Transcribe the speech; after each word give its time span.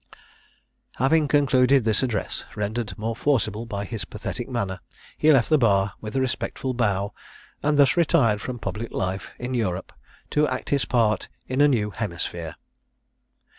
Having 0.95 1.27
concluded 1.27 1.85
this 1.85 2.01
address, 2.01 2.43
rendered 2.55 2.97
more 2.97 3.15
forcible 3.15 3.67
by 3.67 3.85
his 3.85 4.03
pathetic 4.03 4.49
manner, 4.49 4.79
he 5.15 5.31
left 5.31 5.47
the 5.51 5.59
bar 5.59 5.93
with 6.01 6.15
a 6.15 6.19
respectful 6.19 6.73
bow, 6.73 7.13
and 7.61 7.77
thus 7.77 7.95
retired 7.95 8.41
from 8.41 8.57
public 8.57 8.91
life 8.91 9.29
in 9.37 9.53
Europe, 9.53 9.93
to 10.31 10.47
act 10.47 10.71
his 10.71 10.85
part 10.85 11.29
in 11.47 11.61
a 11.61 11.67
new 11.67 11.91
hemisphere. 11.91 12.55